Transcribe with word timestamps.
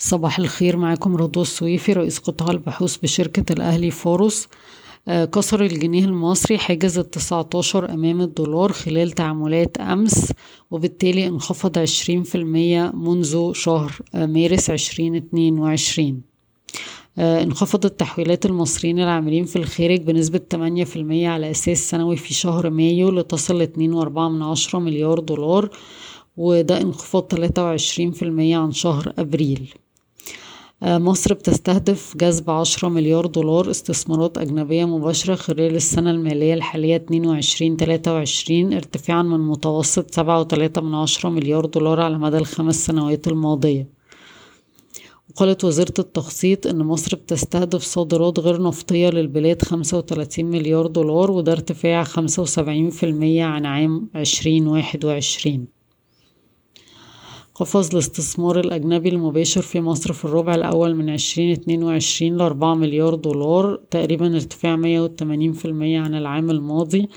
صباح 0.00 0.38
الخير 0.38 0.76
معاكم 0.76 1.16
رضوى 1.16 1.42
السويفي 1.42 1.92
رئيس 1.92 2.18
قطاع 2.18 2.50
البحوث 2.50 2.96
بشركة 2.96 3.52
الأهلي 3.52 3.90
فاروس 3.90 4.48
كسر 5.08 5.62
الجنيه 5.64 6.04
المصري 6.04 6.58
حاجز 6.58 6.98
التسعتاشر 6.98 7.90
أمام 7.90 8.20
الدولار 8.20 8.72
خلال 8.72 9.10
تعاملات 9.10 9.76
أمس 9.76 10.32
وبالتالي 10.70 11.26
انخفض 11.26 11.78
عشرين 11.78 12.22
في 12.22 12.34
المية 12.34 12.92
منذ 12.94 13.52
شهر 13.52 13.92
مارس 14.14 14.70
عشرين 14.70 15.14
اتنين 15.14 15.58
وعشرين. 15.58 16.22
انخفضت 17.18 18.00
تحويلات 18.00 18.46
المصريين 18.46 19.00
العاملين 19.00 19.44
في 19.44 19.56
الخارج 19.56 20.00
بنسبة 20.00 20.38
تمانية 20.38 20.84
في 20.84 20.96
المية 20.96 21.28
على 21.28 21.50
أساس 21.50 21.90
سنوي 21.90 22.16
في 22.16 22.34
شهر 22.34 22.70
مايو 22.70 23.10
لتصل 23.10 23.68
من 23.78 24.42
عشرة 24.42 24.78
مليار 24.78 25.18
دولار 25.18 25.70
وده 26.36 26.80
انخفاض 26.80 27.22
تلاتة 27.22 27.64
وعشرين 27.64 28.10
في 28.12 28.22
المية 28.22 28.56
عن 28.56 28.72
شهر 28.72 29.12
أبريل. 29.18 29.74
مصر 30.82 31.34
بتستهدف 31.34 32.16
جذب 32.16 32.50
عشرة 32.50 32.88
مليار 32.88 33.26
دولار 33.26 33.70
استثمارات 33.70 34.38
أجنبية 34.38 34.84
مباشرة 34.84 35.34
خلال 35.34 35.76
السنة 35.76 36.10
المالية 36.10 36.54
الحالية 36.54 36.96
اتنين 36.96 37.26
وعشرين 37.26 37.76
تلاتة 37.76 38.12
وعشرين 38.12 38.72
ارتفاعا 38.72 39.22
من 39.22 39.40
متوسط 39.40 40.14
سبعة 40.14 40.40
وتلاتة 40.40 40.80
من 40.80 40.94
عشرة 40.94 41.30
مليار 41.30 41.66
دولار 41.66 42.00
على 42.00 42.18
مدى 42.18 42.36
الخمس 42.38 42.86
سنوات 42.86 43.28
الماضية. 43.28 43.88
وقالت 45.30 45.64
وزيرة 45.64 45.94
التخطيط 45.98 46.66
إن 46.66 46.78
مصر 46.78 47.16
بتستهدف 47.16 47.82
صادرات 47.82 48.38
غير 48.40 48.62
نفطية 48.62 49.08
للبلاد 49.10 49.62
خمسة 49.62 49.98
وتلاتين 49.98 50.46
مليار 50.46 50.86
دولار 50.86 51.30
وده 51.30 51.52
ارتفاع 51.52 52.04
خمسة 52.04 52.42
وسبعين 52.42 52.90
في 52.90 53.06
المية 53.06 53.44
عن 53.44 53.66
عام 53.66 54.08
عشرين 54.14 54.66
واحد 54.66 55.04
وعشرين. 55.04 55.77
قفز 57.60 57.88
الاستثمار 57.92 58.60
الأجنبي 58.60 59.08
المباشر 59.08 59.62
في 59.62 59.80
مصر 59.80 60.12
في 60.12 60.24
الربع 60.24 60.54
الأول 60.54 60.94
من 60.94 61.10
عشرين 61.10 61.52
اتنين 61.52 61.82
وعشرين 61.82 62.36
لأربعة 62.36 62.74
مليار 62.74 63.14
دولار 63.14 63.80
تقريبا 63.90 64.34
ارتفاع 64.34 64.76
مية 64.76 65.00
وتمانين 65.00 65.52
في 65.52 65.64
المية 65.64 66.00
عن 66.00 66.14
العام 66.14 66.50
الماضي 66.50 67.08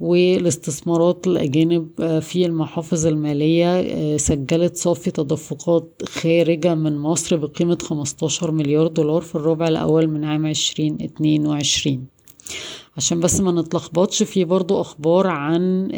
والاستثمارات 0.00 1.26
الأجانب 1.26 1.88
في 2.20 2.46
المحافظ 2.46 3.06
المالية 3.06 4.16
سجلت 4.16 4.76
صافي 4.76 5.10
تدفقات 5.10 6.02
خارجة 6.08 6.74
من 6.74 6.98
مصر 6.98 7.36
بقيمة 7.36 7.78
خمستاشر 7.82 8.50
مليار 8.50 8.86
دولار 8.86 9.20
في 9.22 9.34
الربع 9.34 9.68
الأول 9.68 10.06
من 10.06 10.24
عام 10.24 10.46
عشرين 10.46 10.98
اتنين 11.00 11.46
وعشرين. 11.46 12.06
عشان 12.96 13.20
بس 13.20 13.40
ما 13.40 13.52
نتلخبطش 13.52 14.22
في 14.22 14.44
برضو 14.44 14.80
أخبار 14.80 15.26
عن 15.26 15.88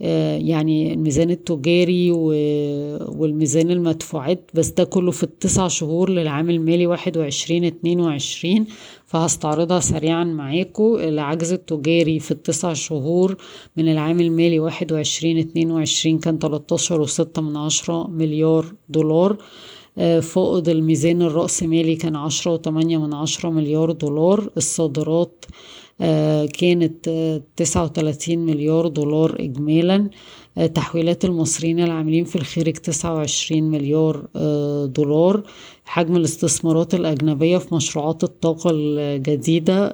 يعني 0.00 0.92
الميزان 0.92 1.30
التجاري 1.30 2.10
والميزان 2.10 3.70
المدفوعات 3.70 4.50
بس 4.54 4.68
ده 4.68 4.84
كله 4.84 5.10
في 5.10 5.22
التسع 5.22 5.68
شهور 5.68 6.10
للعام 6.10 6.50
المالي 6.50 6.86
واحد 6.86 7.16
وعشرين 7.16 7.64
اتنين 7.64 8.00
وعشرين 8.00 8.66
فهستعرضها 9.06 9.80
سريعا 9.80 10.24
معاكم 10.24 10.94
العجز 10.96 11.52
التجاري 11.52 12.18
في 12.20 12.30
التسع 12.30 12.72
شهور 12.72 13.36
من 13.76 13.88
العام 13.92 14.20
المالي 14.20 14.60
واحد 14.60 14.92
وعشرين 14.92 15.38
اتنين 15.38 15.70
وعشرين 15.70 16.18
كان 16.18 16.38
تلاتاشر 16.38 17.00
وستة 17.00 17.42
من 17.42 17.56
عشرة 17.56 18.06
مليار 18.10 18.66
دولار. 18.88 19.36
فائض 20.22 20.68
الميزان 20.68 21.22
الرأسمالي 21.22 21.96
كان 21.96 22.16
عشرة 22.16 22.52
وتمانية 22.52 22.98
من 22.98 23.14
عشرة 23.14 23.50
مليار 23.50 23.92
دولار. 23.92 24.50
الصادرات 24.56 25.44
كانت 26.58 27.08
تسعة 27.56 27.84
وتلاتين 27.84 28.46
مليار 28.46 28.88
دولار 28.88 29.36
إجمالا. 29.40 30.10
تحويلات 30.74 31.24
المصريين 31.24 31.80
العاملين 31.80 32.24
في 32.24 32.36
الخارج 32.36 32.72
تسعة 32.72 33.14
وعشرين 33.14 33.70
مليار 33.70 34.26
دولار. 34.86 35.42
حجم 35.84 36.16
الاستثمارات 36.16 36.94
الأجنبية 36.94 37.58
في 37.58 37.74
مشروعات 37.74 38.24
الطاقة 38.24 38.70
الجديدة 38.74 39.88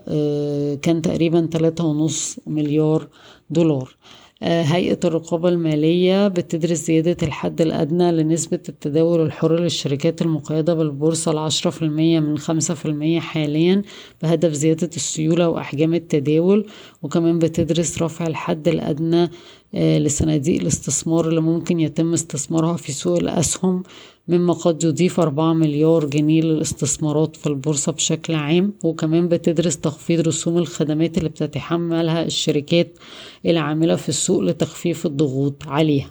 كان 0.83 1.03
تقريبا 1.03 1.49
تلاتة 1.53 1.85
ونص 1.85 2.39
مليار 2.47 3.09
دولار. 3.51 3.97
هيئة 4.43 4.99
الرقابة 5.05 5.49
المالية 5.49 6.29
بتدرس 6.29 6.79
زيادة 6.79 7.17
الحد 7.23 7.61
الأدنى 7.61 8.13
لنسبة 8.13 8.61
التداول 8.69 9.21
الحر 9.21 9.61
للشركات 9.61 10.23
المقيدة 10.23 10.75
بالبورصة 10.75 11.31
العشرة 11.33 11.71
في 11.71 11.83
المية 11.83 12.21
من 12.21 12.39
خمسة 12.39 12.75
في 12.75 12.87
المية 12.87 13.21
حاليا 13.21 13.83
بهدف 14.23 14.53
زيادة 14.53 14.91
السيولة 14.97 15.49
وأحجام 15.49 15.95
التداول 15.95 16.67
وكمان 17.03 17.39
بتدرس 17.39 18.03
رفع 18.03 18.27
الحد 18.27 18.69
الأدنى 18.69 19.31
لصناديق 19.75 20.61
الاستثمار 20.61 21.29
اللي 21.29 21.41
ممكن 21.41 21.81
يتم 21.81 22.13
استثمارها 22.13 22.77
في 22.77 22.93
سوق 22.93 23.19
الأسهم 23.19 23.83
مما 24.29 24.53
قد 24.53 24.85
يضيف 24.85 25.21
أربعة 25.21 25.53
مليار 25.53 26.05
جنيه 26.05 26.43
للاستثمارات 26.43 27.37
في 27.37 27.47
البورصة 27.47 27.93
بشكل 27.93 28.35
عام 28.35 28.73
وكمان 28.85 29.29
بتدرس 29.29 29.77
تخفيض 29.77 30.21
رسوم 30.29 30.59
الخدمات 30.59 31.19
اللي 31.19 31.29
بتتحملها 31.29 32.25
الشركات 32.25 32.99
العاملة 33.47 33.97
في 33.97 34.09
السوق 34.09 34.41
لتخفيف 34.41 35.07
الضغوط 35.07 35.63
عليها. 35.67 36.11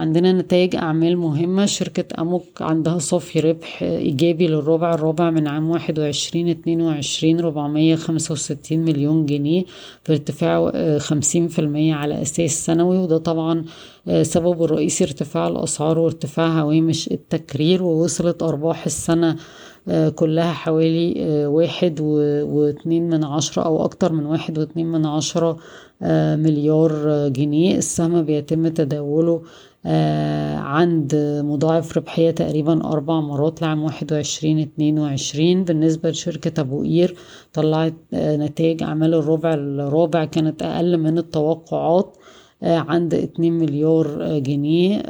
عندنا 0.00 0.32
نتائج 0.32 0.76
أعمال 0.76 1.16
مهمة. 1.16 1.66
شركة 1.66 2.04
أموك 2.22 2.62
عندها 2.62 2.98
صافي 2.98 3.40
ربح 3.40 3.82
إيجابي 3.82 4.48
للربع 4.48 4.94
الرابع 4.94 5.30
من 5.30 5.48
عام 5.48 5.70
واحد 5.70 5.98
وعشرين 5.98 6.48
اتنين 6.48 6.80
وعشرين 6.80 7.40
ربعمية 7.40 7.96
خمسة 7.96 8.32
وستين 8.32 8.84
مليون 8.84 9.26
جنيه 9.26 9.64
في 10.04 10.12
ارتفاع 10.12 10.72
خمسين 10.98 11.48
في 11.48 11.58
المية 11.58 11.94
على 11.94 12.22
أساس 12.22 12.66
سنوي. 12.66 12.98
وده 12.98 13.18
طبعا 13.18 13.64
سببه 14.22 14.64
الرئيسي 14.64 15.04
ارتفاع 15.04 15.48
الأسعار 15.48 15.98
وارتفاع 15.98 16.60
هوامش 16.60 17.08
التكرير. 17.08 17.82
ووصلت 17.82 18.42
أرباح 18.42 18.86
السنة 18.86 19.36
كلها 20.14 20.52
حوالي 20.52 21.14
واحد 21.46 22.00
واتنين 22.00 23.10
من 23.10 23.24
عشرة 23.24 23.62
أو 23.62 23.84
أكتر 23.84 24.12
من 24.12 24.26
واحد 24.26 24.58
واتنين 24.58 24.86
من 24.86 25.06
عشرة 25.06 25.56
مليار 26.36 27.28
جنيه. 27.28 27.76
السهم 27.76 28.22
بيتم 28.22 28.68
تداوله 28.68 29.42
عند 30.56 31.14
مضاعف 31.44 31.96
ربحية 31.96 32.30
تقريبا 32.30 32.84
أربع 32.84 33.20
مرات 33.20 33.62
لعام 33.62 33.82
واحد 33.82 34.12
وعشرين 34.12 34.58
اتنين 34.58 34.98
وعشرين. 34.98 35.64
بالنسبة 35.64 36.10
لشركة 36.10 36.60
أبو 36.60 36.82
قير 36.82 37.14
طلعت 37.52 37.94
نتائج 38.14 38.82
أعمال 38.82 39.14
الربع 39.14 39.54
الرابع 39.54 40.24
كانت 40.24 40.62
أقل 40.62 40.96
من 40.96 41.18
التوقعات 41.18 42.16
عند 42.62 43.14
اتنين 43.14 43.52
مليار 43.52 44.38
جنيه. 44.38 45.02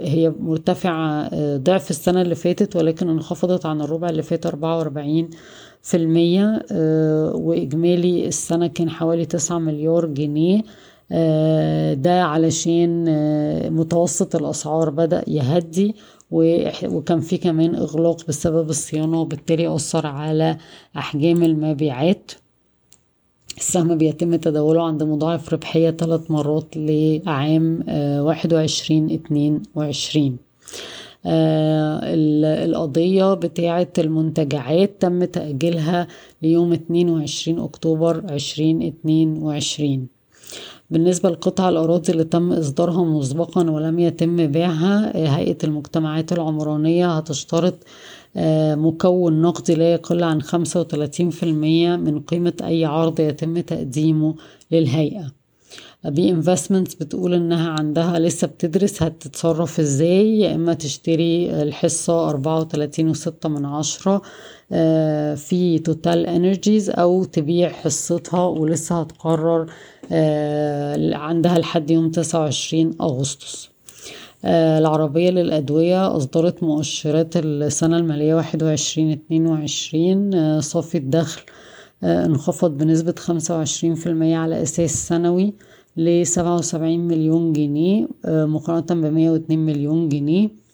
هي 0.00 0.32
مرتفعة 0.40 1.30
ضعف 1.56 1.90
السنة 1.90 2.22
اللي 2.22 2.34
فاتت 2.34 2.76
ولكن 2.76 3.08
انخفضت 3.08 3.66
عن 3.66 3.80
الربع 3.80 4.08
اللي 4.08 4.22
فات 4.22 4.46
أربعة 4.46 4.78
وأربعين 4.78 5.30
في 5.82 5.96
المية. 5.96 6.62
وإجمالي 7.34 8.28
السنة 8.28 8.66
كان 8.66 8.90
حوالي 8.90 9.24
تسعة 9.24 9.58
مليار 9.58 10.06
جنيه. 10.06 10.62
ده 11.94 12.22
علشان 12.22 13.04
متوسط 13.72 14.36
الأسعار 14.36 14.90
بدأ 14.90 15.24
يهدي 15.26 15.94
وكان 16.30 17.20
في 17.20 17.36
كمان 17.36 17.74
إغلاق 17.74 18.26
بسبب 18.28 18.70
الصيانة 18.70 19.20
وبالتالي 19.20 19.74
أثر 19.74 20.06
على 20.06 20.56
أحجام 20.96 21.42
المبيعات. 21.42 22.32
السهم 23.56 23.98
بيتم 23.98 24.36
تداوله 24.36 24.82
عند 24.82 25.02
مضاعف 25.02 25.52
ربحية 25.52 25.90
ثلاث 25.90 26.30
مرات 26.30 26.76
لعام 26.76 27.84
واحد 28.20 28.54
وعشرين 28.54 29.10
اتنين 29.10 29.62
وعشرين. 29.74 30.36
القضية 31.26 33.34
بتاعة 33.34 33.88
المنتجعات 33.98 34.90
تم 35.00 35.24
تأجيلها 35.24 36.08
ليوم 36.42 36.72
اتنين 36.72 37.10
وعشرين 37.10 37.58
أكتوبر 37.58 38.32
عشرين 38.32 38.82
اتنين 38.82 39.42
وعشرين. 39.42 40.13
بالنسبة 40.94 41.30
لقطع 41.30 41.68
الأراضي 41.68 42.12
اللي 42.12 42.24
تم 42.24 42.52
إصدارها 42.52 43.04
مسبقا 43.04 43.70
ولم 43.70 43.98
يتم 43.98 44.46
بيعها 44.46 45.16
هيئة 45.36 45.58
المجتمعات 45.64 46.32
العمرانية 46.32 47.16
هتشترط 47.16 47.74
مكون 48.76 49.42
نقدي 49.42 49.74
لا 49.74 49.92
يقل 49.92 50.22
عن 50.22 50.42
خمسة 50.42 50.80
وتلاتين 50.80 51.30
في 51.30 51.42
المية 51.42 51.96
من 51.96 52.20
قيمة 52.20 52.52
أي 52.62 52.84
عرض 52.84 53.20
يتم 53.20 53.60
تقديمه 53.60 54.34
للهيئة. 54.70 55.43
بي 56.04 56.30
انفستمنت 56.30 57.02
بتقول 57.02 57.34
إنها 57.34 57.70
عندها 57.70 58.18
لسه 58.18 58.46
بتدرس 58.46 59.02
هتتصرف 59.02 59.80
إزاي 59.80 60.40
يا 60.40 60.54
إما 60.54 60.74
تشتري 60.74 61.62
الحصة 61.62 62.28
أربعة 62.30 62.60
وتلاتين 62.60 63.08
وستة 63.08 63.48
من 63.48 63.64
عشرة 63.64 64.22
في 65.36 65.80
توتال 65.84 66.26
انرجيز 66.26 66.90
أو 66.90 67.24
تبيع 67.24 67.68
حصتها 67.68 68.44
ولسه 68.46 69.00
هتقرر 69.00 69.66
عندها 71.16 71.58
لحد 71.58 71.90
يوم 71.90 72.10
تسعة 72.10 72.40
وعشرين 72.40 72.90
أغسطس. 73.00 73.68
العربية 74.44 75.30
للأدوية 75.30 76.16
أصدرت 76.16 76.62
مؤشرات 76.62 77.36
السنة 77.36 77.96
المالية 77.96 78.34
واحد 78.34 78.62
وعشرين 78.62 79.10
اتنين 79.10 79.46
وعشرين 79.46 80.60
صافي 80.60 80.98
الدخل 80.98 81.42
انخفض 82.02 82.78
بنسبة 82.78 83.14
خمسة 83.18 83.56
وعشرين 83.56 83.94
في 83.94 84.06
المية 84.06 84.36
على 84.36 84.62
أساس 84.62 85.08
سنوي 85.08 85.54
لسبعة 85.96 86.56
وسبعين 86.56 87.08
مليون 87.08 87.52
جنيه 87.52 88.08
مقارنة 88.26 89.08
بمية 89.08 89.30
واتنين 89.30 89.66
مليون 89.66 90.08
جنيه. 90.08 90.64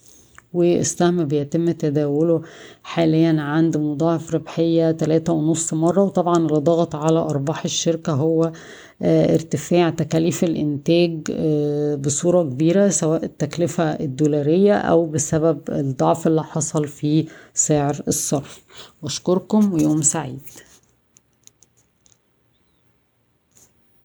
والسهم 0.53 1.25
بيتم 1.25 1.71
تداوله 1.71 2.41
حاليا 2.83 3.41
عند 3.41 3.77
مضاعف 3.77 4.35
ربحية 4.35 4.91
تلاتة 4.91 5.33
ونص 5.33 5.73
مرة. 5.73 6.03
وطبعا 6.03 6.37
اللي 6.37 6.59
ضغط 6.59 6.95
على 6.95 7.19
أرباح 7.19 7.63
الشركة 7.65 8.13
هو 8.13 8.51
ارتفاع 9.03 9.89
تكاليف 9.89 10.43
الإنتاج 10.43 11.31
بصورة 12.05 12.43
كبيرة 12.43 12.89
سواء 12.89 13.23
التكلفة 13.23 13.83
الدولارية 13.83 14.73
أو 14.73 15.05
بسبب 15.05 15.59
الضعف 15.69 16.27
اللي 16.27 16.43
حصل 16.43 16.87
في 16.87 17.25
سعر 17.53 18.01
الصرف. 18.07 18.63
بشكركم 19.03 19.73
ويوم 19.73 20.01
سعيد. 20.01 20.39